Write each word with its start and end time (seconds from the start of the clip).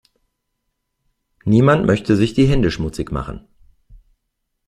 Niemand 1.45 1.85
möchte 1.85 2.15
sich 2.15 2.33
die 2.33 2.47
Hände 2.47 2.71
schmutzig 2.71 3.11
machen. 3.11 3.47